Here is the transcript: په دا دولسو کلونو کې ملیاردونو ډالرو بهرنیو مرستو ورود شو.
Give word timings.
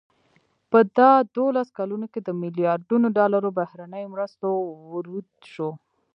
په 0.71 0.79
دا 0.97 1.11
دولسو 1.37 1.75
کلونو 1.79 2.05
کې 2.13 2.19
ملیاردونو 2.41 3.07
ډالرو 3.17 3.49
بهرنیو 3.59 4.11
مرستو 4.13 4.47
ورود 4.91 5.27
شو. 5.53 5.69